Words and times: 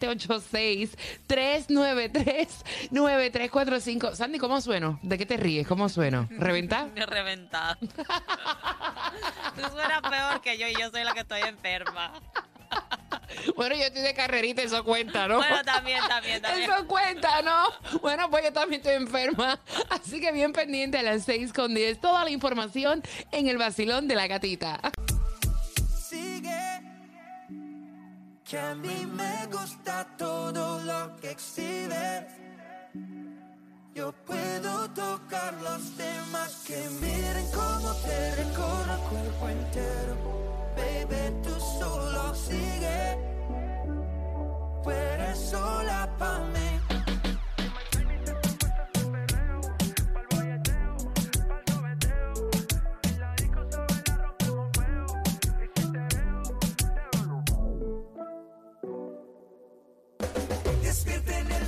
786-393-9345. 2.90 4.14
Sandy, 4.14 4.38
¿cómo 4.38 4.60
sueno? 4.60 4.98
¿De 5.02 5.18
qué 5.18 5.26
te 5.26 5.36
ríes? 5.36 5.66
¿Cómo 5.66 5.88
sueno? 5.88 6.28
¿Reventá? 6.30 6.88
Reventado. 6.96 7.76
Tú 9.56 9.62
suenas 9.70 10.00
peor 10.02 10.40
que 10.42 10.58
yo 10.58 10.66
y 10.66 10.74
yo 10.80 10.90
soy 10.90 11.04
la 11.04 11.14
que 11.14 11.20
estoy 11.20 11.40
enferma. 11.42 12.12
Bueno, 13.56 13.74
yo 13.74 13.82
estoy 13.82 14.02
de 14.02 14.14
carrerita, 14.14 14.62
eso 14.62 14.84
cuenta, 14.84 15.28
¿no? 15.28 15.36
Bueno, 15.38 15.62
también, 15.64 16.00
también, 16.08 16.42
también. 16.42 16.70
Eso 16.70 16.86
cuenta, 16.86 17.42
¿no? 17.42 17.64
Bueno, 18.00 18.30
pues 18.30 18.44
yo 18.44 18.52
también 18.52 18.80
estoy 18.80 18.94
enferma. 18.96 19.60
Así 19.90 20.20
que 20.20 20.32
bien 20.32 20.52
pendiente 20.52 20.98
a 20.98 21.02
las 21.02 21.24
6 21.24 21.52
con 21.52 21.74
10. 21.74 22.00
Toda 22.00 22.24
la 22.24 22.30
información 22.30 23.02
en 23.30 23.48
el 23.48 23.58
vacilón 23.58 24.08
de 24.08 24.14
la 24.14 24.26
gatita. 24.26 24.80
sigue. 26.08 26.50
Que 28.48 28.58
a 28.58 28.74
mí 28.74 29.06
me 29.06 29.46
gusta 29.46 30.06
todo 30.18 30.80
lo 30.80 31.16
que 31.16 31.30
exhibes. 31.30 32.24
Yo 33.94 34.12
puedo 34.26 34.88
tocar 34.90 35.54
los 35.62 35.96
temas 35.96 36.62
que 36.66 36.76
miren 37.00 37.46
cómo 37.52 37.94
te 38.06 38.36
recorro 38.36 38.92
el 38.94 39.00
cuerpo 39.10 39.48
entero. 39.48 40.61
Baby, 40.76 41.40
tú 41.42 41.54
solo 41.78 42.34
sigue. 42.34 43.18
Tú 44.84 44.90
sola 45.34 46.08
pa' 46.18 46.38
mí. 46.52 46.62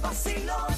Vacilón. 0.03 0.74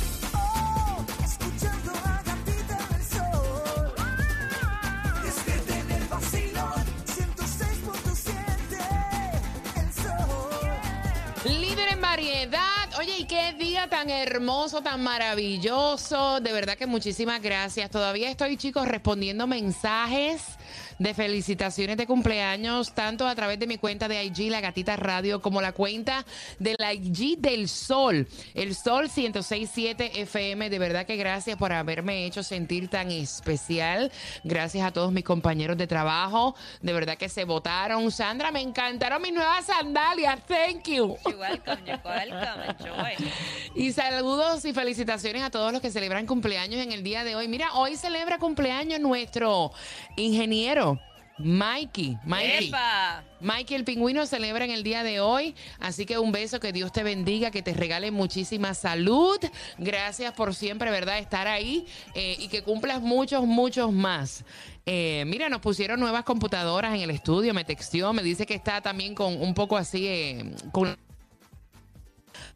Oye, 12.99 13.19
¿y 13.19 13.25
qué 13.25 13.53
día 13.53 13.91
tan 13.91 14.09
hermoso, 14.09 14.81
tan 14.81 15.03
maravilloso? 15.03 16.41
De 16.41 16.51
verdad 16.51 16.79
que 16.79 16.87
muchísimas 16.87 17.43
gracias. 17.43 17.91
Todavía 17.91 18.31
estoy, 18.31 18.57
chicos, 18.57 18.89
respondiendo 18.89 19.47
mensajes 19.47 20.56
de 20.99 21.15
felicitaciones 21.15 21.97
de 21.97 22.07
cumpleaños, 22.07 22.93
tanto 22.93 23.27
a 23.27 23.35
través 23.35 23.59
de 23.59 23.67
mi 23.67 23.79
cuenta 23.79 24.09
de 24.09 24.25
IG, 24.25 24.51
La 24.51 24.61
Gatita 24.61 24.97
Radio, 24.97 25.41
como 25.41 25.61
la 25.61 25.73
cuenta 25.73 26.25
de 26.59 26.75
la 26.79 26.95
IG 26.95 27.39
del 27.39 27.69
Sol, 27.69 28.27
el 28.55 28.75
Sol 28.75 29.11
1067 29.15 30.23
FM. 30.23 30.71
De 30.71 30.79
verdad 30.79 31.07
que 31.07 31.17
gracias 31.17 31.57
por 31.57 31.73
haberme 31.73 32.27
hecho 32.27 32.43
sentir 32.43 32.89
tan 32.89 33.11
especial. 33.11 34.11
Gracias 34.45 34.87
a 34.87 34.93
todos 34.93 35.13
mis 35.13 35.25
compañeros 35.25 35.77
de 35.77 35.87
trabajo. 35.87 36.55
De 36.81 36.93
verdad 36.93 37.17
que 37.17 37.29
se 37.29 37.45
votaron. 37.45 38.11
Sandra, 38.11 38.51
me 38.51 38.61
encantaron 38.61 39.21
mis 39.21 39.33
nuevas 39.33 39.67
sandalias. 39.67 40.41
Thank 40.47 40.89
you. 40.89 41.17
You're 41.25 41.39
welcome, 41.39 41.85
you're 41.87 42.01
welcome. 42.05 42.65
Enjoy. 42.79 43.31
Y 43.75 43.93
saludos 43.93 44.65
y 44.65 44.73
felicitaciones 44.73 45.43
a 45.43 45.51
todos 45.51 45.73
los 45.73 45.83
que 45.83 45.91
celebran 45.91 46.27
cumpleaños 46.27 46.81
en 46.81 46.93
el 46.93 47.03
día 47.03 47.25
de 47.25 47.37
hoy. 47.37 47.49
Mira, 47.49 47.75
hoy 47.75 47.97
celebra 47.97 48.39
cumpleaños 48.39 49.01
nuestro 49.01 49.73
ingeniero 50.17 50.86
Mikey. 51.39 52.19
Mikey. 52.25 52.69
¡Epa! 52.69 53.25
Mikey 53.41 53.77
el 53.77 53.85
pingüino 53.85 54.27
celebra 54.27 54.65
en 54.65 54.71
el 54.71 54.83
día 54.83 55.03
de 55.03 55.21
hoy, 55.21 55.55
así 55.79 56.07
que 56.07 56.19
un 56.19 56.33
beso, 56.33 56.61
que 56.61 56.73
Dios 56.73 56.93
te 56.93 57.03
bendiga, 57.03 57.51
que 57.51 57.63
te 57.63 57.75
regale 57.75 58.11
muchísima 58.11 58.73
salud. 58.75 59.39
Gracias 59.77 60.33
por 60.33 60.55
siempre, 60.55 60.91
¿verdad? 60.91 61.19
Estar 61.19 61.47
ahí 61.47 61.87
eh, 62.15 62.37
y 62.39 62.49
que 62.49 62.63
cumplas 62.63 63.03
muchos, 63.03 63.45
muchos 63.45 63.93
más. 63.93 64.45
Eh, 64.87 65.25
mira, 65.27 65.49
nos 65.49 65.61
pusieron 65.61 66.01
nuevas 66.01 66.25
computadoras 66.25 66.95
en 66.95 67.01
el 67.01 67.11
estudio, 67.11 67.53
me 67.53 67.65
textió, 67.65 68.13
me 68.13 68.23
dice 68.23 68.47
que 68.47 68.55
está 68.55 68.81
también 68.81 69.15
con 69.15 69.41
un 69.43 69.53
poco 69.53 69.77
así, 69.77 70.07
eh, 70.07 70.55
con 70.73 70.97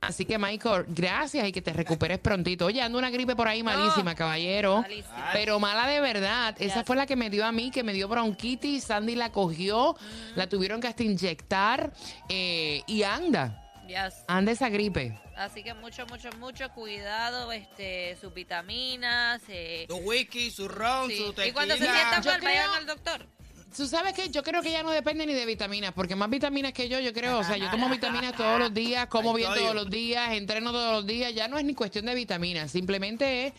Así 0.00 0.24
que, 0.24 0.38
Michael, 0.38 0.86
gracias 0.88 1.46
y 1.46 1.52
que 1.52 1.60
te 1.60 1.74
recuperes 1.74 2.18
prontito. 2.18 2.64
Oye, 2.66 2.80
ando 2.80 2.98
una 2.98 3.10
gripe 3.10 3.36
por 3.36 3.46
ahí 3.48 3.62
malísima, 3.62 4.14
caballero. 4.14 4.80
Malísima. 4.80 5.30
Pero 5.34 5.60
mala 5.60 5.86
de 5.86 6.00
verdad. 6.00 6.56
Esa 6.58 6.84
fue 6.84 6.96
la 6.96 7.04
que 7.04 7.16
me 7.16 7.28
dio 7.28 7.44
a 7.44 7.52
mí, 7.52 7.70
que 7.70 7.82
me 7.82 7.92
dio 7.92 8.08
bronquitis. 8.08 8.84
Sandy 8.84 9.14
la 9.14 9.30
cogió, 9.30 9.96
la 10.36 10.48
tuvieron 10.48 10.80
que 10.80 10.88
hasta 10.88 11.02
inyectar. 11.02 11.92
eh, 12.30 12.82
y 12.86 13.02
anda, 13.02 13.62
Yes. 13.88 14.24
anda 14.26 14.52
esa 14.52 14.70
gripe. 14.70 15.18
Así 15.36 15.62
que 15.62 15.74
mucho, 15.74 16.06
mucho, 16.06 16.30
mucho 16.38 16.70
cuidado, 16.70 17.52
este, 17.52 18.16
sus 18.20 18.32
vitaminas. 18.32 19.42
Eh, 19.48 19.84
Su 19.88 19.96
whisky, 19.96 20.50
su 20.50 20.66
ron, 20.68 21.10
sí. 21.10 21.16
su 21.18 21.32
tequila. 21.32 21.46
Y 21.48 21.52
cuando 21.52 21.76
se 21.76 21.84
sientan 21.84 22.24
mal, 22.24 22.40
vayan 22.40 22.70
al 22.70 22.86
doctor. 22.86 23.26
¿Tú 23.76 23.86
sabes 23.86 24.14
qué? 24.14 24.28
Yo 24.30 24.42
creo 24.42 24.62
que 24.62 24.72
ya 24.72 24.82
no 24.82 24.90
depende 24.90 25.26
ni 25.26 25.32
de 25.32 25.46
vitaminas, 25.46 25.92
porque 25.92 26.16
más 26.16 26.28
vitaminas 26.28 26.72
que 26.72 26.88
yo, 26.88 26.98
yo 26.98 27.12
creo. 27.12 27.38
O 27.38 27.44
sea, 27.44 27.56
yo 27.56 27.70
tomo 27.70 27.88
vitaminas 27.88 28.34
todos 28.34 28.58
los 28.58 28.74
días, 28.74 29.06
como 29.06 29.32
bien 29.32 29.52
todos 29.54 29.74
los 29.74 29.88
días, 29.88 30.32
entreno 30.32 30.72
todos 30.72 30.92
los 30.92 31.06
días. 31.06 31.32
Ya 31.34 31.46
no 31.48 31.56
es 31.56 31.64
ni 31.64 31.74
cuestión 31.74 32.06
de 32.06 32.14
vitaminas, 32.14 32.70
simplemente 32.70 33.46
es. 33.46 33.52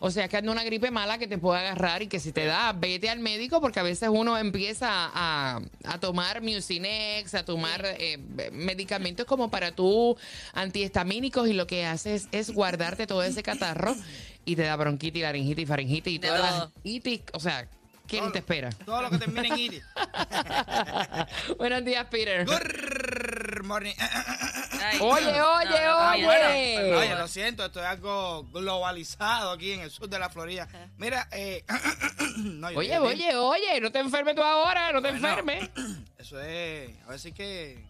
O 0.00 0.10
sea, 0.10 0.28
que 0.28 0.36
anda 0.36 0.52
una 0.52 0.64
gripe 0.64 0.90
mala 0.90 1.16
que 1.16 1.26
te 1.26 1.38
puede 1.38 1.60
agarrar 1.60 2.02
y 2.02 2.08
que 2.08 2.20
si 2.20 2.30
te 2.30 2.44
da, 2.44 2.74
vete 2.74 3.08
al 3.08 3.20
médico 3.20 3.60
porque 3.62 3.80
a 3.80 3.82
veces 3.82 4.10
uno 4.12 4.36
empieza 4.36 4.88
a, 4.90 5.62
a 5.84 5.98
tomar 5.98 6.42
Mucinex, 6.42 7.34
a 7.34 7.44
tomar 7.44 7.80
eh, 7.98 8.18
medicamentos 8.52 9.24
como 9.24 9.50
para 9.50 9.72
tú 9.72 10.14
antihistamínicos 10.52 11.48
y 11.48 11.54
lo 11.54 11.66
que 11.66 11.86
haces 11.86 12.28
es 12.32 12.50
guardarte 12.50 13.06
todo 13.06 13.22
ese 13.22 13.42
catarro 13.42 13.96
y 14.44 14.56
te 14.56 14.62
da 14.62 14.76
bronquitis, 14.76 15.22
laringitis, 15.22 15.66
faringitis 15.66 16.14
y 16.14 16.18
todas 16.18 16.40
las 16.40 16.68
itis. 16.82 17.22
O 17.32 17.40
sea, 17.40 17.66
¿quién 18.06 18.30
te 18.32 18.38
espera? 18.38 18.70
Todo 18.84 19.02
lo 19.02 19.10
que 19.10 19.18
termine 19.18 19.48
en 19.48 19.58
iris. 19.58 19.84
Buenos 21.58 21.84
días, 21.84 22.06
Peter. 22.10 22.44
Good 22.46 23.64
morning. 23.64 23.94
Ay, 23.98 24.98
Oye, 25.00 25.32
no, 25.38 25.52
oye, 25.56 25.68
no, 25.70 26.00
no, 26.04 26.10
oye. 26.10 26.24
bueno. 26.24 26.98
Oye, 26.98 27.14
lo 27.16 27.28
siento, 27.28 27.64
esto 27.64 27.80
es 27.80 27.86
algo 27.86 28.44
globalizado 28.52 29.50
aquí 29.52 29.72
en 29.72 29.80
el 29.80 29.90
sur 29.90 30.08
de 30.08 30.18
la 30.18 30.28
Florida. 30.28 30.68
Mira, 30.98 31.28
eh, 31.32 31.64
no, 32.36 32.70
yo 32.70 32.78
Oye, 32.78 32.98
oye, 32.98 33.34
oye, 33.36 33.80
no 33.80 33.90
te 33.90 34.00
enfermes 34.00 34.34
tú 34.34 34.42
ahora, 34.42 34.92
no 34.92 35.00
te 35.00 35.10
Bueno. 35.10 35.28
enfermes. 35.28 35.70
Eso 36.18 36.40
es, 36.40 36.90
a 37.06 37.10
ver 37.10 37.18
si 37.18 37.28
hay 37.28 37.34
que, 37.34 37.84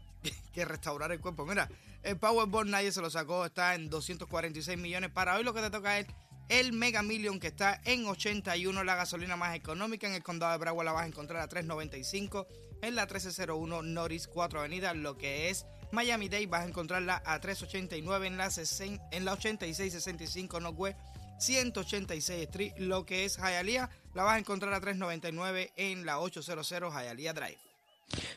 que 0.53 0.65
restaurar 0.65 1.11
el 1.13 1.21
cuerpo. 1.21 1.45
Mira, 1.45 1.69
el 2.03 2.17
Powerball 2.17 2.71
nadie 2.71 2.93
se 2.93 3.01
lo 3.01 3.11
sacó, 3.11 3.45
está 3.47 3.75
en 3.75 3.91
246 3.91 4.79
millones. 4.79 5.11
Para 5.11 5.37
hoy 5.37 5.43
lo 5.45 5.53
que 5.55 5.61
te 5.63 5.71
toca 5.71 5.99
es 5.99 6.07
el 6.49 6.73
Mega 6.73 7.03
Million 7.03 7.41
que 7.41 7.49
está 7.49 7.81
en 7.85 8.07
81, 8.07 8.85
la 8.85 8.95
gasolina 8.95 9.37
más 9.37 9.55
económica 9.55 10.07
en 10.07 10.15
el 10.15 10.23
condado 10.23 10.53
de 10.53 10.59
Broward 10.59 10.85
la 10.85 10.93
vas 10.93 11.05
a 11.05 11.07
encontrar 11.07 11.43
a 11.43 11.49
3.95 11.49 12.47
en 12.83 12.95
la 12.95 13.03
1301 13.03 13.83
Norris 13.83 14.27
4 14.29 14.61
Avenida, 14.61 14.95
lo 14.95 15.17
que 15.17 15.51
es 15.51 15.67
Miami 15.93 16.29
Dade 16.29 16.47
vas 16.47 16.65
a 16.65 16.69
encontrarla 16.69 17.23
a 17.25 17.41
3.89 17.41 18.27
en 18.27 18.37
la 18.37 18.51
60 18.51 19.05
en 19.13 19.25
la 19.25 19.33
8665 19.33 20.61
Northwest 20.61 20.99
186 21.39 22.43
Street, 22.43 22.73
lo 22.79 23.05
que 23.05 23.25
es 23.25 23.37
Hialeah 23.37 23.91
la 24.15 24.23
vas 24.23 24.35
a 24.35 24.39
encontrar 24.39 24.73
a 24.75 24.81
3.99 24.81 25.73
en 25.77 26.07
la 26.07 26.21
800 26.21 26.69
Hialeah 26.69 27.33
Drive. 27.33 27.59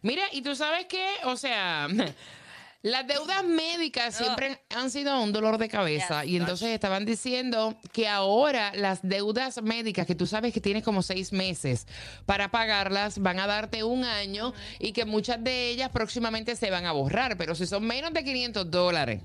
Mira, 0.01 0.24
y 0.31 0.42
tú 0.42 0.56
sabes 0.56 0.86
que, 0.86 1.06
o 1.24 1.36
sea, 1.36 1.88
las 2.81 3.07
deudas 3.07 3.44
médicas 3.44 4.15
siempre 4.15 4.62
han 4.75 4.91
sido 4.91 5.21
un 5.21 5.31
dolor 5.31 5.57
de 5.57 5.68
cabeza. 5.68 6.25
Y 6.25 6.38
entonces 6.38 6.69
estaban 6.69 7.06
diciendo 7.06 7.75
que 7.91 8.07
ahora 8.07 8.71
las 8.75 9.00
deudas 9.01 9.62
médicas, 9.62 10.06
que 10.06 10.15
tú 10.15 10.27
sabes 10.27 10.53
que 10.53 10.62
tienes 10.62 10.83
como 10.83 11.01
seis 11.01 11.33
meses 11.33 11.88
para 12.25 12.50
pagarlas, 12.51 13.19
van 13.19 13.39
a 13.39 13.47
darte 13.47 13.83
un 13.83 14.03
año 14.03 14.53
y 14.79 14.91
que 14.94 15.06
muchas 15.06 15.44
de 15.44 15.69
ellas 15.69 15.89
próximamente 15.89 16.56
se 16.56 16.69
van 16.69 16.85
a 16.85 16.91
borrar. 16.91 17.38
Pero 17.38 17.56
si 17.56 17.65
son 17.65 17.85
menos 17.85 18.13
de 18.13 18.24
500 18.24 18.69
dólares. 18.69 19.21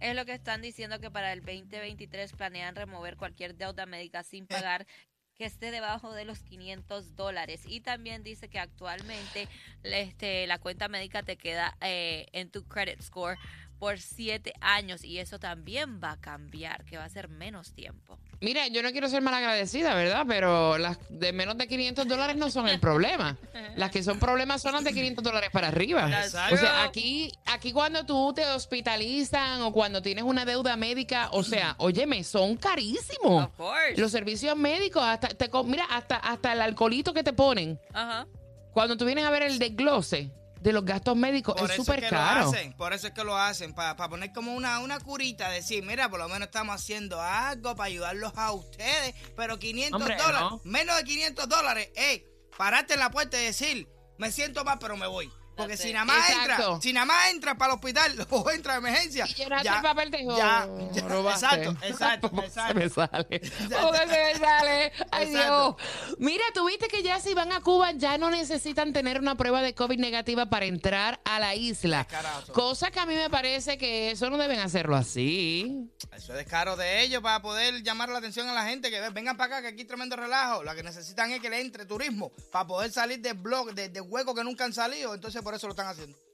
Es 0.00 0.14
lo 0.14 0.24
que 0.24 0.32
están 0.32 0.62
diciendo 0.62 1.00
que 1.00 1.10
para 1.10 1.32
el 1.32 1.40
2023 1.40 2.32
planean 2.32 2.76
remover 2.76 3.16
cualquier 3.16 3.56
deuda 3.56 3.84
médica 3.84 4.22
sin 4.22 4.46
pagar 4.46 4.86
que 5.38 5.44
esté 5.44 5.70
debajo 5.70 6.12
de 6.12 6.24
los 6.24 6.40
500 6.40 7.14
dólares. 7.14 7.62
Y 7.64 7.80
también 7.80 8.24
dice 8.24 8.48
que 8.48 8.58
actualmente 8.58 9.48
este, 9.84 10.48
la 10.48 10.58
cuenta 10.58 10.88
médica 10.88 11.22
te 11.22 11.36
queda 11.36 11.76
eh, 11.80 12.26
en 12.32 12.50
tu 12.50 12.64
credit 12.64 13.00
score 13.00 13.38
por 13.78 13.98
siete 14.00 14.52
años 14.60 15.04
y 15.04 15.18
eso 15.18 15.38
también 15.38 16.00
va 16.02 16.12
a 16.12 16.20
cambiar, 16.20 16.84
que 16.84 16.96
va 16.96 17.04
a 17.04 17.08
ser 17.08 17.28
menos 17.28 17.72
tiempo. 17.72 18.18
Mira, 18.40 18.66
yo 18.68 18.82
no 18.82 18.92
quiero 18.92 19.08
ser 19.08 19.22
malagradecida, 19.22 19.94
¿verdad? 19.94 20.24
Pero 20.26 20.78
las 20.78 20.98
de 21.08 21.32
menos 21.32 21.56
de 21.56 21.66
500 21.66 22.06
dólares 22.06 22.36
no 22.36 22.50
son 22.50 22.68
el 22.68 22.78
problema. 22.78 23.36
Las 23.76 23.90
que 23.90 24.02
son 24.02 24.18
problemas 24.18 24.62
son 24.62 24.72
las 24.72 24.84
de 24.84 24.92
500 24.92 25.24
dólares 25.24 25.50
para 25.52 25.68
arriba. 25.68 26.08
Exacto. 26.08 26.54
O 26.54 26.58
sea, 26.58 26.84
aquí, 26.84 27.32
aquí 27.46 27.72
cuando 27.72 28.04
tú 28.04 28.32
te 28.34 28.44
hospitalizan 28.46 29.62
o 29.62 29.72
cuando 29.72 30.02
tienes 30.02 30.24
una 30.24 30.44
deuda 30.44 30.76
médica, 30.76 31.28
o 31.32 31.42
sea, 31.42 31.74
óyeme, 31.78 32.22
son 32.24 32.56
carísimos. 32.56 33.46
Of 33.46 33.56
course. 33.56 33.96
Los 33.96 34.12
servicios 34.12 34.56
médicos, 34.56 35.02
hasta 35.02 35.28
te 35.28 35.50
mira, 35.64 35.84
hasta, 35.84 36.16
hasta 36.16 36.52
el 36.52 36.60
alcoholito 36.60 37.12
que 37.12 37.24
te 37.24 37.32
ponen. 37.32 37.80
Ajá. 37.92 38.26
Cuando 38.72 38.96
tú 38.96 39.04
vienes 39.04 39.24
a 39.24 39.30
ver 39.30 39.42
el 39.42 39.58
desglose 39.58 40.30
de 40.68 40.72
los 40.74 40.84
gastos 40.84 41.16
médicos, 41.16 41.54
Por 41.56 41.64
es 41.70 41.74
eso 41.74 41.84
súper 41.84 42.00
que 42.00 42.08
caro. 42.08 42.42
lo 42.44 42.50
hacen, 42.50 42.72
por 42.74 42.92
eso 42.92 43.06
es 43.08 43.12
que 43.14 43.24
lo 43.24 43.36
hacen, 43.36 43.74
para 43.74 43.96
poner 43.96 44.32
como 44.32 44.54
una, 44.54 44.78
una 44.80 45.00
curita, 45.00 45.48
decir, 45.50 45.82
mira, 45.84 46.08
por 46.08 46.18
lo 46.20 46.28
menos 46.28 46.48
estamos 46.48 46.74
haciendo 46.76 47.20
algo 47.20 47.74
para 47.74 47.86
ayudarlos 47.86 48.32
a 48.36 48.52
ustedes, 48.52 49.14
pero 49.36 49.58
500 49.58 50.00
Hombre, 50.00 50.16
dólares, 50.16 50.40
no. 50.50 50.60
menos 50.64 50.96
de 50.96 51.04
500 51.04 51.48
dólares, 51.48 51.88
ey, 51.96 52.24
pararte 52.56 52.94
en 52.94 53.00
la 53.00 53.10
puerta 53.10 53.40
y 53.40 53.44
decir, 53.46 53.88
me 54.18 54.30
siento 54.32 54.64
mal, 54.64 54.78
pero 54.78 54.96
me 54.96 55.06
voy. 55.06 55.30
Porque 55.58 55.76
si 55.76 55.92
nada 55.92 56.04
más 56.06 56.30
Exacto. 56.30 56.62
entra, 56.62 56.80
si 56.80 56.92
nada 56.92 57.06
más 57.06 57.30
entra 57.30 57.58
para 57.58 57.72
el 57.72 57.76
hospital 57.78 58.26
o 58.30 58.50
entra 58.50 58.72
de 58.74 58.78
emergencia, 58.78 59.26
Y 59.28 59.34
llenaste 59.34 59.68
el 59.68 59.82
papel 59.82 60.10
de 60.10 60.24
ya, 60.24 60.68
ya, 60.92 61.02
robaste. 61.08 61.46
exacto, 61.46 61.76
exacto, 61.86 62.30
¿Cómo 62.30 62.42
exacto. 62.42 62.68
Se 62.68 62.74
me 62.78 62.88
sale. 62.88 63.40
¿Cómo 63.78 63.92
que 63.92 63.98
se 63.98 64.06
me 64.06 64.34
sale? 64.38 64.92
Ay, 65.10 65.26
Exacto. 65.28 65.76
Dios. 66.06 66.16
Mira, 66.18 66.44
tuviste 66.54 66.88
que 66.88 67.02
ya 67.02 67.20
si 67.20 67.34
van 67.34 67.52
a 67.52 67.60
Cuba 67.60 67.92
ya 67.92 68.16
no 68.18 68.30
necesitan 68.30 68.92
tener 68.92 69.18
una 69.20 69.36
prueba 69.36 69.60
de 69.62 69.74
COVID 69.74 69.98
negativa 69.98 70.46
para 70.46 70.66
entrar 70.66 71.20
a 71.24 71.38
la 71.40 71.54
isla. 71.54 71.98
Descarazo. 72.04 72.52
Cosa 72.52 72.90
que 72.90 73.00
a 73.00 73.06
mí 73.06 73.14
me 73.14 73.28
parece 73.28 73.76
que 73.78 74.12
eso 74.12 74.30
no 74.30 74.38
deben 74.38 74.60
hacerlo 74.60 74.96
así. 74.96 75.90
Eso 76.16 76.32
es 76.32 76.38
descaro 76.38 76.76
de 76.76 77.02
ellos 77.02 77.20
para 77.22 77.42
poder 77.42 77.82
llamar 77.82 78.08
la 78.08 78.18
atención 78.18 78.48
a 78.48 78.52
la 78.52 78.64
gente 78.64 78.90
que 78.90 79.00
vengan 79.10 79.36
para 79.36 79.56
acá, 79.56 79.62
que 79.62 79.68
aquí 79.68 79.80
hay 79.82 79.86
tremendo 79.86 80.16
relajo. 80.16 80.62
Lo 80.62 80.74
que 80.74 80.82
necesitan 80.82 81.30
es 81.32 81.40
que 81.40 81.50
le 81.50 81.60
entre 81.60 81.84
turismo 81.84 82.32
para 82.52 82.66
poder 82.66 82.90
salir 82.92 83.20
del 83.20 83.34
blog, 83.34 83.72
de, 83.74 83.88
de 83.88 84.00
hueco 84.00 84.34
que 84.34 84.44
nunca 84.44 84.64
han 84.64 84.72
salido. 84.72 85.14
Entonces 85.14 85.42
por 85.48 85.54
eso 85.54 85.66
lo 85.66 85.70
están 85.70 85.86
haciendo. 85.86 86.27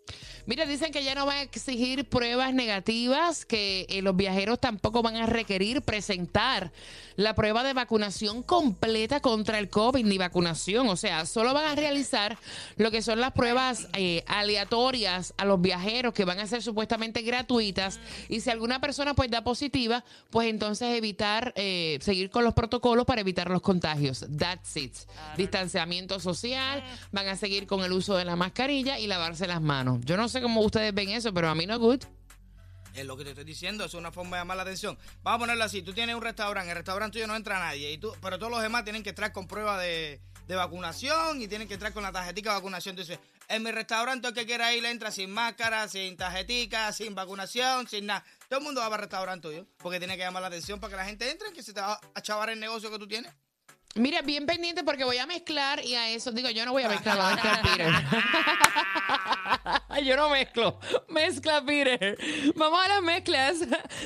Mira, 0.47 0.67
dicen 0.67 0.93
que 0.93 1.03
ya 1.03 1.15
no 1.15 1.25
van 1.25 1.39
a 1.39 1.43
exigir 1.43 2.07
pruebas 2.07 2.53
negativas, 2.53 3.47
que 3.47 3.87
eh, 3.89 4.03
los 4.03 4.15
viajeros 4.15 4.61
tampoco 4.61 5.01
van 5.01 5.17
a 5.17 5.25
requerir 5.25 5.81
presentar 5.81 6.71
la 7.17 7.35
prueba 7.35 7.63
de 7.63 7.73
vacunación 7.73 8.43
completa 8.43 9.21
contra 9.21 9.59
el 9.59 9.71
COVID, 9.71 10.05
ni 10.05 10.19
vacunación. 10.19 10.89
O 10.89 10.97
sea, 10.97 11.25
solo 11.25 11.55
van 11.55 11.65
a 11.67 11.75
realizar 11.75 12.37
lo 12.77 12.91
que 12.91 13.01
son 13.01 13.21
las 13.21 13.33
pruebas 13.33 13.89
eh, 13.95 14.23
aleatorias 14.27 15.33
a 15.39 15.45
los 15.45 15.61
viajeros, 15.61 16.13
que 16.13 16.25
van 16.25 16.41
a 16.41 16.47
ser 16.47 16.63
supuestamente 16.63 17.23
gratuitas. 17.23 17.99
Y 18.29 18.41
si 18.41 18.51
alguna 18.51 18.81
persona 18.81 19.15
pues 19.15 19.31
da 19.31 19.45
positiva, 19.45 20.05
pues 20.31 20.49
entonces 20.49 20.97
evitar, 20.97 21.55
eh, 21.57 21.99
seguir 22.03 22.31
con 22.31 22.45
los 22.45 22.53
protocolos 22.53 23.07
para 23.07 23.21
evitar 23.23 23.51
los 23.51 23.63
contagios. 23.63 24.27
That's 24.37 24.77
it. 24.77 24.95
Distanciamiento 25.37 26.21
social, 26.21 26.83
van 27.13 27.29
a 27.29 27.37
seguir 27.37 27.67
con 27.67 27.83
el 27.83 27.93
uso 27.93 28.17
de 28.17 28.25
la 28.25 28.37
mascarilla 28.37 28.99
y 28.99 29.07
lavarse 29.07 29.47
las 29.47 29.63
manos. 29.63 30.01
Yo 30.05 30.17
no 30.17 30.29
sé 30.29 30.34
cómo 30.41 30.61
ustedes 30.61 30.95
ven 30.95 31.11
eso, 31.11 31.33
pero 31.33 31.49
a 31.49 31.55
mí 31.55 31.67
no 31.67 31.79
good. 31.79 32.03
Es 32.95 33.05
lo 33.05 33.17
que 33.17 33.25
te 33.25 33.31
estoy 33.31 33.45
diciendo, 33.45 33.85
es 33.85 33.95
una 33.95 34.13
forma 34.13 34.37
de 34.37 34.43
llamar 34.43 34.57
la 34.57 34.63
atención. 34.63 34.97
Vamos 35.23 35.39
a 35.39 35.41
ponerlo 35.41 35.65
así, 35.65 35.83
tú 35.83 35.93
tienes 35.93 36.15
un 36.15 36.23
restaurante, 36.23 36.71
el 36.71 36.77
restaurante 36.77 37.15
tuyo 37.15 37.27
no 37.27 37.35
entra 37.35 37.59
nadie, 37.59 37.91
y 37.91 37.99
tú, 37.99 38.15
pero 38.23 38.39
todos 38.39 38.53
los 38.53 38.63
demás 38.63 38.85
tienen 38.85 39.03
que 39.03 39.11
entrar 39.11 39.33
con 39.33 39.49
prueba 39.49 39.79
de, 39.81 40.21
de 40.47 40.55
vacunación 40.55 41.43
y 41.43 41.49
tienen 41.49 41.67
que 41.67 41.75
entrar 41.75 41.93
con 41.93 42.03
la 42.03 42.13
tarjetita 42.13 42.51
de 42.51 42.57
vacunación. 42.57 42.93
Entonces, 42.93 43.19
en 43.49 43.63
mi 43.63 43.71
restaurante 43.71 44.29
el 44.29 44.35
que 44.35 44.47
quiera 44.47 44.73
ir 44.75 44.85
entra 44.85 45.11
sin 45.11 45.31
máscara, 45.31 45.89
sin 45.89 46.17
tarjetica, 46.17 46.93
sin 46.93 47.15
vacunación, 47.15 47.89
sin 47.89 48.07
nada. 48.07 48.25
Todo 48.49 48.61
el 48.61 48.65
mundo 48.65 48.81
va 48.81 48.89
para 48.89 49.03
el 49.03 49.09
restaurante 49.09 49.49
tuyo, 49.49 49.67
porque 49.79 49.99
tiene 49.99 50.17
que 50.17 50.23
llamar 50.23 50.43
la 50.43 50.49
atención 50.49 50.81
para 50.81 50.93
que 50.93 50.97
la 50.97 51.05
gente 51.05 51.31
entre, 51.31 51.53
que 51.53 51.63
se 51.63 51.73
te 51.73 51.81
va 51.81 52.01
a 52.15 52.21
chavar 52.23 52.51
el 52.51 52.61
negocio 52.61 52.91
que 52.91 52.99
tú 52.99 53.07
tienes. 53.07 53.33
Mira, 53.97 54.23
bien 54.23 54.45
pendiente 54.45 54.83
porque 54.83 55.05
voy 55.05 55.19
a 55.19 55.27
mezclar 55.27 55.85
y 55.85 55.95
a 55.95 56.11
eso, 56.11 56.33
digo, 56.33 56.51
yo 56.51 56.65
no 56.65 56.73
voy 56.73 56.83
a 56.83 56.89
mezclar, 56.89 57.17
va 57.17 57.31
a 57.31 57.35
mezclar 57.35 57.63
Peter. 57.77 57.95
Yo 60.03 60.17
no 60.17 60.31
mezclo, 60.31 60.79
mezcla 61.15 61.65
Peter. 61.65 62.19
Vamos 62.57 62.85
a 62.85 62.89
las 62.89 63.03
mezclas 63.03 63.59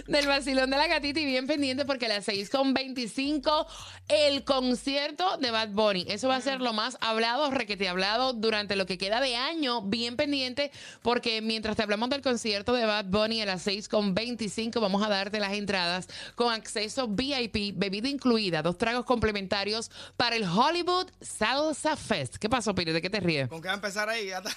del 0.07 0.27
vacilón 0.27 0.71
de 0.71 0.77
la 0.77 0.87
gatita 0.87 1.19
y 1.19 1.25
bien 1.25 1.47
pendiente 1.47 1.85
porque 1.85 2.07
a 2.07 2.11
las 2.11 2.25
6 2.27 2.51
con 2.51 2.75
25 2.75 3.67
el 4.09 4.45
concierto 4.45 5.39
de 5.39 5.51
Bad 5.51 5.71
Bunny. 5.71 6.05
Eso 6.09 6.29
va 6.29 6.37
a 6.37 6.41
ser 6.41 6.61
lo 6.61 6.73
más 6.73 6.97
hablado, 7.01 7.51
requete 7.51 7.89
hablado 7.89 8.33
durante 8.35 8.77
lo 8.77 8.87
que 8.87 8.99
queda 8.99 9.21
de 9.21 9.37
año. 9.37 9.83
Bien 9.83 10.17
pendiente 10.17 10.71
porque 11.03 11.41
mientras 11.41 11.77
te 11.77 11.83
hablamos 11.83 12.11
del 12.11 12.23
concierto 12.23 12.75
de 12.75 12.85
Bad 12.85 13.07
Bunny 13.07 13.41
a 13.43 13.47
las 13.47 13.63
6 13.63 13.89
con 13.89 14.15
25 14.15 14.81
vamos 14.81 15.03
a 15.03 15.09
darte 15.09 15.41
las 15.41 15.55
entradas 15.55 16.09
con 16.35 16.53
acceso 16.53 17.09
VIP, 17.09 17.75
bebida 17.77 18.09
incluida, 18.09 18.63
dos 18.63 18.77
tragos 18.77 19.05
complementarios 19.05 19.91
para 20.17 20.37
el 20.37 20.45
Hollywood 20.45 21.09
Salsa 21.21 21.97
Fest. 21.97 22.37
¿Qué 22.37 22.49
pasó, 22.49 22.75
Piri? 22.75 22.93
¿De 22.93 23.01
qué 23.03 23.11
te 23.11 23.21
ríes? 23.21 23.49
¿Con 23.49 23.63
qué 23.63 23.69
va 23.69 23.75
a 23.75 23.77
empezar 23.77 24.09
ahí? 24.09 24.27
Ya 24.27 24.39
está. 24.45 24.51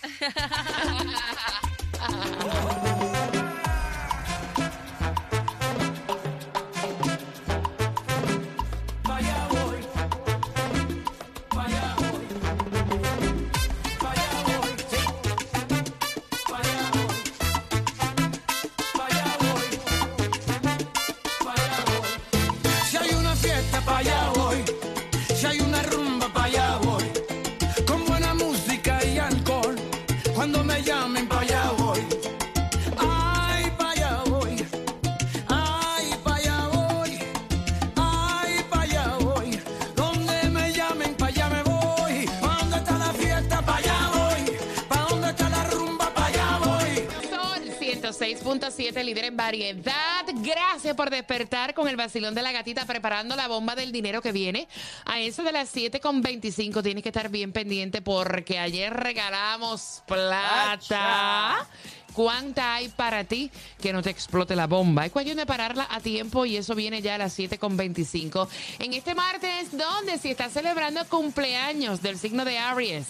106.7, 48.60 49.04
líder 49.04 49.26
en 49.26 49.38
variedad. 49.38 50.26
Gracias 50.36 50.96
por 50.96 51.10
despertar 51.10 51.74
con 51.74 51.88
el 51.88 51.96
vacilón 51.96 52.36
de 52.36 52.42
la 52.42 52.52
gatita, 52.52 52.86
preparando 52.86 53.36
la 53.36 53.48
bomba 53.48 53.76
del 53.76 53.92
dinero 53.92 54.22
que 54.22 54.32
viene. 54.32 54.68
A 55.06 55.20
eso 55.20 55.44
de 55.44 55.52
las 55.52 55.74
7.25 55.74 56.84
tienes 56.84 57.04
que 57.04 57.10
estar 57.10 57.30
bien 57.30 57.54
pendiente 57.54 58.02
porque 58.02 58.60
ayer 58.60 58.94
regalamos 58.94 60.04
plata. 60.06 61.68
¿Cuánta 62.14 62.76
hay 62.76 62.90
para 62.90 63.24
ti 63.24 63.50
que 63.82 63.94
no 63.94 64.02
te 64.02 64.10
explote 64.10 64.54
la 64.56 64.68
bomba? 64.68 65.04
Hay 65.04 65.12
cuestión 65.12 65.38
de 65.38 65.46
pararla 65.46 65.88
a 65.90 66.02
tiempo 66.02 66.46
y 66.46 66.58
eso 66.58 66.76
viene 66.76 67.02
ya 67.02 67.16
a 67.16 67.20
las 67.20 67.40
7.25. 67.40 68.50
En 68.80 68.94
este 68.94 69.16
martes, 69.16 69.72
donde 69.72 70.18
si 70.18 70.32
estás 70.32 70.52
celebrando 70.52 71.06
cumpleaños 71.06 72.02
del 72.02 72.18
signo 72.18 72.44
de 72.44 72.58
Aries, 72.58 73.08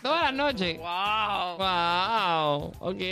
Todas 0.03 0.23
las 0.23 0.35
noches. 0.35 0.79
Wow. 0.79 1.59
Wow. 1.59 2.73
Ok. 2.79 3.03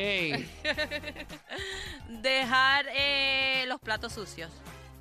Dejar 2.22 2.86
eh, 2.94 3.64
los 3.66 3.80
platos 3.80 4.12
sucios. 4.12 4.52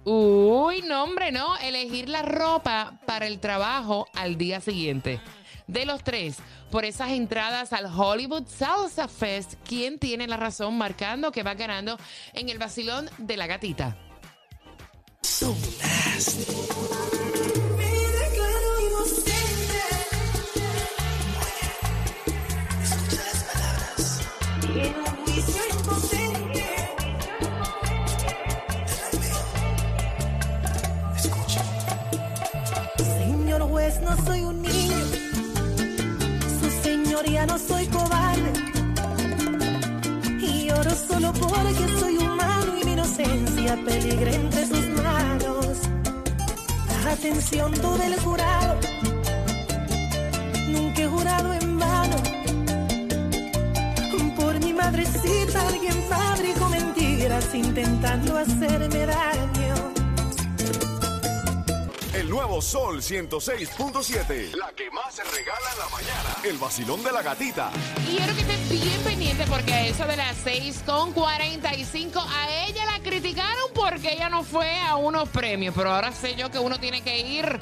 Uy, 0.05 0.83
no, 0.83 1.07
no. 1.31 1.57
Elegir 1.57 2.09
la 2.09 2.21
ropa 2.21 2.99
para 3.05 3.25
el 3.25 3.39
trabajo 3.39 4.07
al 4.13 4.37
día 4.37 4.61
siguiente. 4.61 5.19
De 5.67 5.85
los 5.85 6.03
tres, 6.03 6.37
por 6.69 6.85
esas 6.85 7.09
entradas 7.09 7.73
al 7.73 7.87
Hollywood 7.87 8.47
Salsa 8.47 9.07
Fest, 9.07 9.55
¿quién 9.67 9.97
tiene 9.97 10.27
la 10.27 10.37
razón 10.37 10.77
marcando 10.77 11.31
que 11.31 11.41
va 11.41 11.55
ganando 11.55 11.97
en 12.33 12.49
el 12.49 12.59
vacilón 12.59 13.09
de 13.17 13.35
la 13.35 13.47
gatita? 13.47 13.97
Me 15.41 17.24
no 37.45 37.57
soy 37.57 37.85
cobarde. 37.87 38.53
Y 40.41 40.69
oro 40.71 40.91
solo 40.91 41.33
porque 41.33 41.99
soy 41.99 42.17
humano 42.17 42.77
y 42.79 42.85
mi 42.85 42.91
inocencia 42.93 43.77
peligra 43.85 44.31
entre 44.31 44.65
sus 44.67 44.87
manos. 45.03 45.81
Atención 47.07 47.71
todo 47.73 48.01
el 48.03 48.19
jurado, 48.19 48.79
nunca 50.69 51.01
he 51.01 51.07
jurado 51.07 51.53
en 51.53 51.79
vano. 51.79 52.15
Por 54.35 54.59
mi 54.59 54.73
madrecita 54.73 55.67
alguien 55.67 55.95
fabricó 56.09 56.67
mentiras 56.69 57.53
intentando 57.55 58.37
hacerme 58.37 59.05
daño. 59.05 59.74
Nuevo 62.35 62.61
Sol 62.61 63.01
106.7. 63.01 64.55
La 64.57 64.73
que 64.73 64.91
más 64.91 65.15
se 65.15 65.23
regala 65.23 65.71
en 65.71 65.79
la 65.79 65.87
mañana. 65.87 66.35
El 66.43 66.57
vacilón 66.57 67.01
de 67.01 67.13
la 67.13 67.21
gatita. 67.21 67.71
Y 68.03 68.17
quiero 68.17 68.35
que 68.35 68.41
estés 68.41 68.69
bien 68.69 69.01
pendiente 69.05 69.45
porque 69.47 69.73
a 69.73 69.87
eso 69.87 70.05
de 70.05 70.17
las 70.17 70.35
6 70.43 70.83
con 70.85 71.13
45 71.13 72.19
a 72.19 72.65
ella 72.67 72.83
la 72.87 73.01
criticaron 73.01 73.71
porque 73.73 74.11
ella 74.11 74.27
no 74.27 74.43
fue 74.43 74.77
a 74.81 74.97
unos 74.97 75.29
premios, 75.29 75.73
pero 75.77 75.93
ahora 75.93 76.11
sé 76.11 76.35
yo 76.35 76.51
que 76.51 76.59
uno 76.59 76.77
tiene 76.77 77.01
que 77.01 77.19
ir 77.19 77.57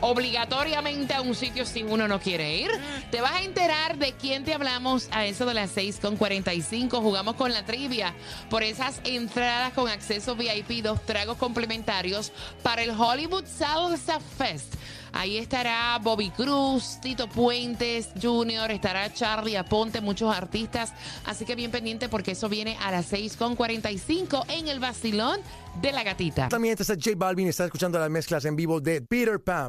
obligatoriamente 0.00 1.14
a 1.14 1.20
un 1.20 1.34
sitio 1.34 1.64
si 1.64 1.82
uno 1.82 2.08
no 2.08 2.20
quiere 2.20 2.56
ir. 2.56 2.70
Te 3.10 3.20
vas 3.20 3.32
a 3.32 3.42
enterar 3.42 3.98
de 3.98 4.12
quién 4.12 4.44
te 4.44 4.54
hablamos 4.54 5.08
a 5.12 5.24
eso 5.26 5.46
de 5.46 5.54
las 5.54 5.70
6 5.70 5.98
con 6.00 6.16
45. 6.16 7.00
Jugamos 7.00 7.36
con 7.36 7.52
la 7.52 7.64
trivia 7.64 8.14
por 8.50 8.62
esas 8.62 9.00
entradas 9.04 9.72
con 9.72 9.88
acceso 9.88 10.36
VIP, 10.36 10.82
dos 10.82 11.04
tragos 11.04 11.36
complementarios 11.36 12.32
para 12.62 12.82
el 12.82 12.90
Hollywood 12.90 13.44
Salsa 13.46 14.20
Fest. 14.20 14.74
Ahí 15.16 15.38
estará 15.38 15.98
Bobby 16.02 16.28
Cruz, 16.28 16.98
Tito 17.00 17.26
Puentes 17.26 18.10
Jr., 18.20 18.70
estará 18.70 19.10
Charlie 19.14 19.56
Aponte, 19.56 20.02
muchos 20.02 20.34
artistas. 20.34 20.92
Así 21.24 21.46
que 21.46 21.54
bien 21.54 21.70
pendiente 21.70 22.10
porque 22.10 22.32
eso 22.32 22.50
viene 22.50 22.76
a 22.82 22.90
las 22.90 23.10
6.45 23.10 24.44
en 24.48 24.68
el 24.68 24.78
vacilón 24.78 25.40
de 25.80 25.92
la 25.92 26.02
gatita. 26.02 26.50
También 26.50 26.76
está 26.78 26.94
J 26.94 27.12
Balvin, 27.16 27.48
está 27.48 27.64
escuchando 27.64 27.98
las 27.98 28.10
mezclas 28.10 28.44
en 28.44 28.56
vivo 28.56 28.78
de 28.78 29.00
Peter 29.00 29.42
Pan. 29.42 29.68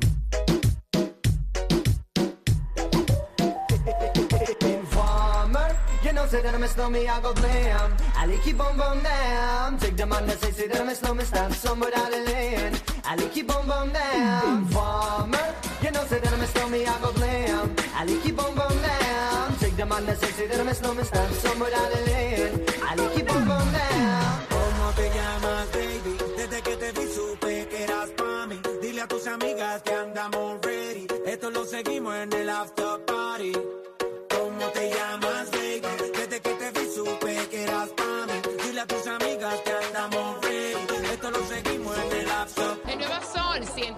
Say 6.27 6.41
that 6.41 6.53
I'm 6.53 6.63
a 6.63 6.67
slow 6.67 6.89
me, 6.89 7.07
I 7.07 7.21
go 7.21 7.33
glam. 7.33 7.95
I 8.15 8.25
like 8.25 8.57
bum 8.57 8.77
down. 8.77 9.77
Take 9.77 9.95
the 9.95 10.05
man 10.05 10.27
that 10.27 10.39
say, 10.39 10.51
say 10.51 10.67
that 10.67 10.81
I'm 10.81 10.89
a 10.89 10.95
slow 10.95 11.13
me, 11.13 11.23
stand 11.23 11.53
somewhere 11.53 11.91
down 11.91 12.11
the 12.11 12.19
lane. 12.31 12.73
I 13.05 13.15
like 13.15 13.55
on 13.55 13.67
bum 13.67 13.89
down. 13.93 14.57
Informer, 14.57 15.47
you 15.83 15.91
know, 15.91 16.03
say 16.05 16.19
that 16.19 16.33
I'm 16.33 16.41
a 16.41 16.47
slow 16.47 16.69
me, 16.69 16.85
I 16.85 16.99
go 17.01 17.11
glam. 17.13 17.75
I 17.95 18.03
like 18.03 18.35
bum 18.35 18.55
down. 18.55 19.57
Take 19.59 19.77
the 19.77 19.85
man 19.85 20.05
that 20.05 20.17
say, 20.17 20.31
say 20.31 20.47
that 20.47 20.59
I'm 20.59 20.67
a 20.67 20.73
slow 20.75 20.93
me, 20.93 21.03
stand 21.03 21.33
somewhere 21.35 21.71
down 21.71 21.89
the 21.91 22.01
lane. 22.11 22.65
I 22.83 22.95
bum 23.23 23.71
down. 23.71 24.27
¿Cómo 24.49 24.91
te 24.95 25.09
llamas, 25.15 25.71
baby? 25.71 26.17
Desde 26.35 26.61
que 26.61 26.75
te 26.75 26.91
vi 26.91 27.07
supe 27.07 27.67
que 27.69 27.83
eras 27.83 28.09
pa' 28.17 28.47
mí. 28.47 28.59
Dile 28.81 29.01
a 29.01 29.07
tus 29.07 29.27
amigas 29.27 29.81
que 29.83 29.93
andamos 29.93 30.59
ready. 30.61 31.07
Esto 31.25 31.51
lo 31.51 31.63
seguimos 31.65 32.15
en 32.15 32.33
el 32.33 32.49
after 32.49 33.05
party. 33.05 33.76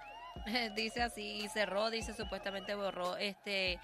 dice 0.75 1.01
así, 1.01 1.41
y 1.43 1.49
cerró, 1.49 1.89
dice 1.89 2.13
supuestamente 2.13 2.75
borró 2.75 3.17
este 3.17 3.79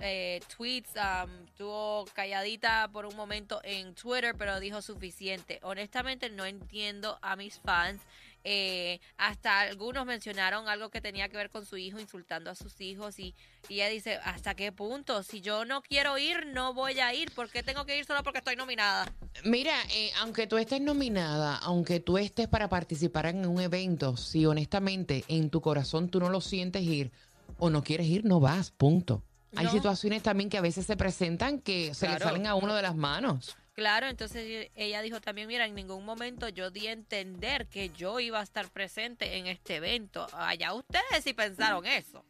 eh, 0.00 0.40
tweets, 0.56 0.90
um, 0.96 1.44
estuvo 1.44 2.04
calladita 2.14 2.88
por 2.92 3.06
un 3.06 3.16
momento 3.16 3.60
en 3.64 3.94
Twitter, 3.94 4.34
pero 4.36 4.60
dijo 4.60 4.80
suficiente. 4.80 5.58
Honestamente 5.62 6.30
no 6.30 6.44
entiendo 6.44 7.18
a 7.22 7.36
mis 7.36 7.58
fans. 7.58 8.00
Eh, 8.50 8.98
hasta 9.18 9.60
algunos 9.60 10.06
mencionaron 10.06 10.68
algo 10.68 10.88
que 10.88 11.02
tenía 11.02 11.28
que 11.28 11.36
ver 11.36 11.50
con 11.50 11.66
su 11.66 11.76
hijo, 11.76 12.00
insultando 12.00 12.50
a 12.50 12.54
sus 12.54 12.80
hijos 12.80 13.18
y, 13.18 13.34
y 13.68 13.74
ella 13.74 13.90
dice, 13.90 14.14
¿hasta 14.24 14.54
qué 14.54 14.72
punto? 14.72 15.22
Si 15.22 15.42
yo 15.42 15.66
no 15.66 15.82
quiero 15.82 16.16
ir, 16.16 16.46
no 16.46 16.72
voy 16.72 16.98
a 16.98 17.12
ir. 17.12 17.30
¿Por 17.32 17.50
qué 17.50 17.62
tengo 17.62 17.84
que 17.84 17.98
ir 17.98 18.06
solo 18.06 18.22
porque 18.22 18.38
estoy 18.38 18.56
nominada? 18.56 19.12
Mira, 19.44 19.74
eh, 19.92 20.10
aunque 20.20 20.46
tú 20.46 20.56
estés 20.56 20.80
nominada, 20.80 21.56
aunque 21.56 22.00
tú 22.00 22.16
estés 22.16 22.48
para 22.48 22.70
participar 22.70 23.26
en 23.26 23.44
un 23.44 23.60
evento, 23.60 24.16
si 24.16 24.46
honestamente 24.46 25.26
en 25.28 25.50
tu 25.50 25.60
corazón 25.60 26.08
tú 26.08 26.18
no 26.18 26.30
lo 26.30 26.40
sientes 26.40 26.84
ir 26.84 27.12
o 27.58 27.68
no 27.68 27.82
quieres 27.82 28.06
ir, 28.06 28.24
no 28.24 28.40
vas, 28.40 28.70
punto. 28.70 29.22
Hay 29.56 29.66
No. 29.66 29.72
situaciones 29.72 30.22
también 30.22 30.48
que 30.48 30.56
a 30.56 30.62
veces 30.62 30.86
se 30.86 30.96
presentan 30.96 31.60
que 31.60 31.92
se 31.92 32.08
le 32.08 32.18
salen 32.18 32.46
a 32.46 32.54
uno 32.54 32.74
de 32.74 32.80
las 32.80 32.96
manos. 32.96 33.58
Claro, 33.78 34.08
entonces 34.08 34.42
e- 34.44 34.72
ella 34.74 35.00
dijo 35.02 35.20
también, 35.20 35.46
mira, 35.46 35.64
en 35.64 35.76
ningún 35.76 36.04
momento 36.04 36.48
yo 36.48 36.72
di 36.72 36.88
a 36.88 36.92
entender 36.92 37.68
que 37.68 37.90
yo 37.90 38.18
iba 38.18 38.40
a 38.40 38.42
estar 38.42 38.68
presente 38.72 39.36
en 39.36 39.46
este 39.46 39.76
evento. 39.76 40.26
Allá 40.32 40.72
ustedes 40.74 41.22
si 41.22 41.32
pensaron 41.32 41.86
eso. 41.86 42.24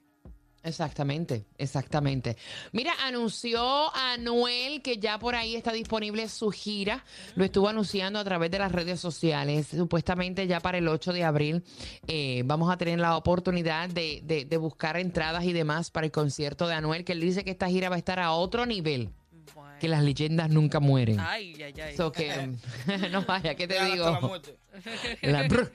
Exactamente, 0.62 1.46
exactamente. 1.56 2.36
Mira, 2.72 2.92
anunció 3.02 3.94
Anuel 3.96 4.82
que 4.82 4.98
ya 4.98 5.18
por 5.18 5.34
ahí 5.36 5.56
está 5.56 5.72
disponible 5.72 6.28
su 6.28 6.50
gira. 6.50 7.02
Lo 7.34 7.44
estuvo 7.46 7.66
anunciando 7.70 8.18
a 8.18 8.24
través 8.24 8.50
de 8.50 8.58
las 8.58 8.70
redes 8.70 9.00
sociales. 9.00 9.68
Supuestamente 9.68 10.46
ya 10.46 10.60
para 10.60 10.76
el 10.76 10.86
8 10.88 11.14
de 11.14 11.24
abril 11.24 11.64
eh, 12.08 12.42
vamos 12.44 12.70
a 12.70 12.76
tener 12.76 12.98
la 12.98 13.16
oportunidad 13.16 13.88
de, 13.88 14.20
de- 14.22 14.44
de 14.44 14.56
buscar 14.58 14.98
entradas 14.98 15.44
y 15.44 15.54
demás 15.54 15.90
para 15.90 16.04
el 16.04 16.12
concierto 16.12 16.66
de 16.66 16.74
Anuel, 16.74 17.04
que 17.06 17.12
él 17.12 17.20
dice 17.22 17.42
que 17.42 17.52
esta 17.52 17.68
gira 17.68 17.88
va 17.88 17.94
a 17.94 17.98
estar 17.98 18.18
a 18.20 18.32
otro 18.32 18.66
nivel. 18.66 19.14
Que 19.80 19.88
las 19.88 20.02
leyendas 20.02 20.50
nunca 20.50 20.80
mueren. 20.80 21.20
Ay, 21.20 21.54
ay, 21.62 21.74
ay. 21.80 21.96
So 21.96 22.12
que, 22.12 22.56
no 23.12 23.22
vaya, 23.22 23.54
¿qué 23.54 23.66
te 23.68 23.74
Real 23.74 23.92
hasta 23.92 24.10
la 24.10 24.28
digo? 24.28 24.42
Muerte. 24.72 25.18
La 25.22 25.42
brr. 25.48 25.72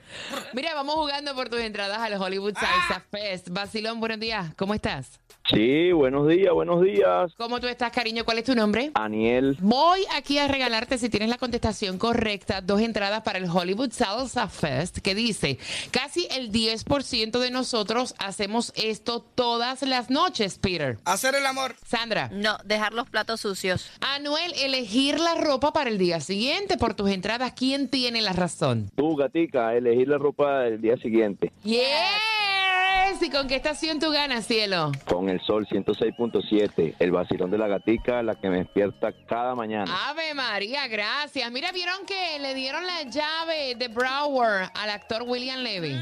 Mira, 0.54 0.74
vamos 0.74 0.96
jugando 0.96 1.34
por 1.36 1.50
tus 1.50 1.60
entradas 1.60 2.00
al 2.00 2.14
Hollywood 2.22 2.54
Salsa 2.54 3.04
Fest. 3.12 3.50
Basilón, 3.50 4.00
buenos 4.00 4.20
días, 4.20 4.54
¿cómo 4.56 4.74
estás? 4.74 5.20
Sí, 5.52 5.92
buenos 5.92 6.30
días, 6.30 6.54
buenos 6.54 6.82
días. 6.82 7.34
¿Cómo 7.36 7.60
tú 7.60 7.68
estás, 7.68 7.92
cariño? 7.92 8.24
¿Cuál 8.24 8.38
es 8.38 8.46
tu 8.46 8.56
nombre? 8.56 8.92
Aniel, 8.94 9.58
Voy 9.60 10.06
aquí 10.16 10.38
a 10.38 10.48
regalarte, 10.48 10.98
si 10.98 11.10
tienes 11.10 11.28
la 11.28 11.38
contestación 11.38 11.98
correcta, 11.98 12.62
dos 12.62 12.80
entradas 12.80 13.24
para 13.24 13.40
el 13.40 13.50
Hollywood 13.50 13.92
Salsa 13.92 14.48
Fest, 14.48 15.00
que 15.00 15.14
dice, 15.14 15.60
casi 15.92 16.28
el 16.32 16.50
10% 16.52 17.40
de 17.40 17.52
nosotros 17.52 18.16
hacemos 18.20 18.72
esto 18.78 19.20
todas 19.20 19.82
las 19.82 20.10
noches, 20.10 20.58
Peter. 20.60 20.98
Hacer 21.04 21.36
el 21.36 21.46
amor. 21.46 21.76
Sandra, 21.86 22.30
No, 22.32 22.58
dejar 22.64 22.94
los 22.94 23.10
platos 23.10 23.42
sucios. 23.42 23.90
Anuel, 24.00 24.54
elegir 24.56 25.20
la 25.20 25.36
ropa 25.36 25.74
para 25.74 25.90
el 25.90 25.98
día 25.98 26.22
siguiente 26.22 26.78
por 26.78 26.94
tus 26.94 27.10
entradas, 27.10 27.52
¿quién 27.54 27.90
tiene 27.90 28.22
la 28.22 28.32
razón? 28.32 28.83
Tú, 28.96 29.16
gatica, 29.16 29.76
elegir 29.76 30.08
la 30.08 30.18
ropa 30.18 30.60
del 30.62 30.82
día 30.82 30.98
siguiente. 30.98 31.52
Yes, 31.64 33.22
¿y 33.22 33.30
con 33.30 33.48
qué 33.48 33.56
estación 33.56 34.00
tú 34.00 34.12
ganas, 34.12 34.46
cielo? 34.46 34.92
Con 35.06 35.30
el 35.30 35.40
sol 35.42 35.68
106.7, 35.68 36.96
el 37.00 37.12
vacilón 37.12 37.52
de 37.52 37.58
la 37.58 37.68
gatica, 37.68 38.24
la 38.24 38.36
que 38.36 38.50
me 38.50 38.58
despierta 38.60 39.12
cada 39.28 39.56
mañana. 39.56 40.10
Ave 40.10 40.34
María, 40.34 40.88
gracias. 40.88 41.52
Mira, 41.52 41.72
vieron 41.72 42.06
que 42.06 42.40
le 42.40 42.54
dieron 42.54 42.86
la 42.86 43.04
llave 43.04 43.76
de 43.76 43.88
Brower 43.88 44.70
al 44.74 44.90
actor 44.90 45.24
William 45.24 45.60
Levy. 45.60 45.96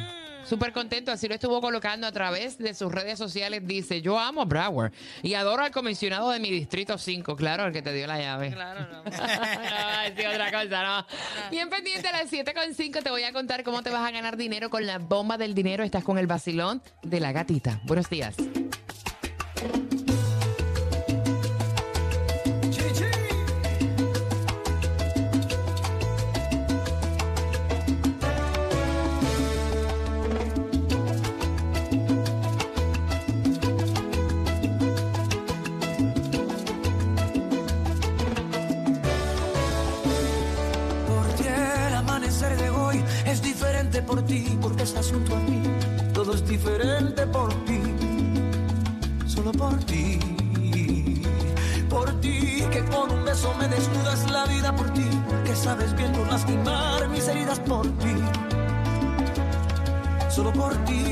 Súper 0.43 0.73
contento, 0.73 1.11
así 1.11 1.27
lo 1.27 1.35
estuvo 1.35 1.61
colocando 1.61 2.07
a 2.07 2.11
través 2.11 2.57
de 2.57 2.73
sus 2.73 2.91
redes 2.91 3.17
sociales. 3.17 3.65
Dice, 3.65 4.01
yo 4.01 4.19
amo 4.19 4.41
a 4.41 4.45
Brower 4.45 4.91
y 5.21 5.33
adoro 5.33 5.63
al 5.63 5.71
comisionado 5.71 6.29
de 6.31 6.39
mi 6.39 6.49
distrito 6.49 6.97
5, 6.97 7.35
claro, 7.35 7.65
el 7.65 7.73
que 7.73 7.81
te 7.81 7.93
dio 7.93 8.07
la 8.07 8.19
llave. 8.19 8.51
Claro, 8.51 8.81
no. 8.91 9.03
no, 9.03 9.11
sí, 9.11 10.25
otra 10.25 10.51
cosa, 10.51 10.83
no. 10.83 11.05
Bien 11.49 11.69
pendiente 11.69 12.07
a 12.07 12.11
las 12.11 12.31
7.5 12.31 13.03
te 13.03 13.09
voy 13.09 13.23
a 13.23 13.33
contar 13.33 13.63
cómo 13.63 13.81
te 13.83 13.89
vas 13.89 14.07
a 14.07 14.11
ganar 14.11 14.37
dinero 14.37 14.69
con 14.69 14.85
la 14.85 14.97
bomba 14.97 15.37
del 15.37 15.53
dinero. 15.53 15.83
Estás 15.83 16.03
con 16.03 16.17
el 16.17 16.27
vacilón 16.27 16.81
de 17.03 17.19
la 17.19 17.31
gatita. 17.31 17.79
Buenos 17.85 18.09
días. 18.09 18.35
Estás 45.01 45.11
junto 45.11 45.35
a 45.35 45.39
mí. 45.39 45.61
Todo 46.13 46.33
es 46.33 46.47
diferente 46.47 47.25
por 47.27 47.53
ti, 47.65 47.81
solo 49.25 49.51
por 49.51 49.77
ti. 49.85 50.19
Por 51.89 52.21
ti, 52.21 52.63
que 52.71 52.85
con 52.85 53.11
un 53.11 53.25
beso 53.25 53.53
me 53.55 53.67
desnudas 53.67 54.29
la 54.31 54.45
vida 54.45 54.73
por 54.75 54.91
ti, 54.93 55.09
que 55.43 55.55
sabes 55.55 55.93
bien 55.95 56.11
no 56.13 56.23
lastimar 56.25 57.09
mis 57.09 57.27
heridas 57.27 57.59
por 57.59 57.85
ti, 57.97 58.15
solo 60.29 60.53
por 60.53 60.73
ti. 60.85 61.03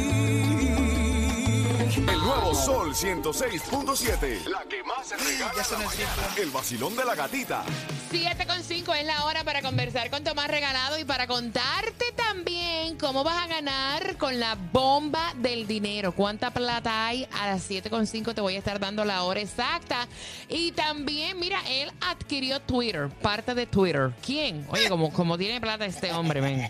El 1.97 2.05
nuevo 2.05 2.53
Sol 2.53 2.93
106.7. 2.93 4.45
La 4.45 4.63
que 4.63 4.83
más 4.83 5.07
se 5.07 5.17
regala 5.17 5.53
Ya 5.55 5.63
son 5.63 5.81
la. 5.81 6.41
El 6.41 6.49
vacilón 6.51 6.95
de 6.95 7.03
la 7.03 7.15
gatita. 7.15 7.63
7.5 8.11 8.95
es 8.95 9.05
la 9.05 9.25
hora 9.25 9.43
para 9.43 9.61
conversar 9.61 10.09
con 10.09 10.23
Tomás 10.23 10.47
Regalado 10.47 10.97
y 10.97 11.03
para 11.03 11.27
contarte 11.27 12.05
también 12.15 12.97
cómo 12.97 13.23
vas 13.23 13.43
a 13.43 13.47
ganar 13.47 14.17
con 14.17 14.39
la 14.39 14.55
bomba 14.55 15.35
del 15.37 15.67
dinero. 15.67 16.11
¿Cuánta 16.13 16.49
plata 16.49 17.05
hay? 17.05 17.27
A 17.31 17.45
las 17.45 17.69
7.5 17.69 18.33
te 18.33 18.41
voy 18.41 18.55
a 18.55 18.57
estar 18.57 18.79
dando 18.79 19.05
la 19.05 19.21
hora 19.23 19.41
exacta. 19.41 20.07
Y 20.47 20.71
también, 20.71 21.39
mira, 21.39 21.59
él 21.69 21.91
adquirió 22.01 22.59
Twitter, 22.59 23.09
parte 23.21 23.53
de 23.53 23.67
Twitter. 23.67 24.11
¿Quién? 24.25 24.65
Oye, 24.69 24.89
como, 24.89 25.13
como 25.13 25.37
tiene 25.37 25.61
plata 25.61 25.85
este 25.85 26.11
hombre, 26.11 26.41
ven. 26.41 26.67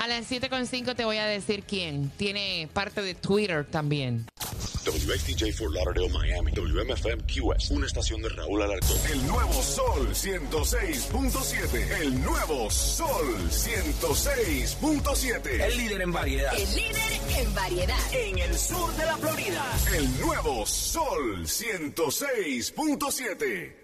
A 0.00 0.08
las 0.08 0.28
7.5 0.30 0.94
te 0.96 1.04
voy 1.04 1.18
a 1.18 1.26
decir 1.26 1.62
quién. 1.62 2.10
Tiene 2.16 2.70
parte 2.72 3.02
de 3.02 3.14
Twitter 3.14 3.66
también. 3.66 4.24
WXTJ 4.86 5.52
for 5.52 5.70
Lauderdale, 5.70 6.08
Miami. 6.08 6.52
WMFM 6.52 7.22
QS. 7.26 7.72
Una 7.72 7.84
estación 7.84 8.22
de 8.22 8.30
Raúl 8.30 8.62
Alarcón. 8.62 8.96
El 9.12 9.26
nuevo 9.26 9.52
Sol 9.52 10.08
106.7. 10.08 12.00
El 12.00 12.18
nuevo 12.22 12.70
Sol 12.70 13.50
106.7. 13.50 15.64
El 15.66 15.76
líder 15.76 16.00
en 16.00 16.12
variedad. 16.12 16.58
El 16.58 16.74
líder 16.74 17.20
en 17.36 17.54
variedad. 17.54 18.14
En 18.14 18.38
el 18.38 18.56
sur 18.56 18.96
de 18.96 19.04
la 19.04 19.18
Florida. 19.18 19.66
El 19.94 20.18
nuevo 20.18 20.64
Sol 20.64 21.44
106.7. 21.44 23.79